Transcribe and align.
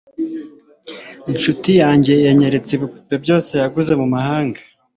inshuti 1.31 1.69
yanjye 1.81 2.13
yanyeretse 2.27 2.69
ibipupe 2.73 3.15
byose 3.23 3.51
yaguze 3.61 3.91
mumahanga 3.99 4.59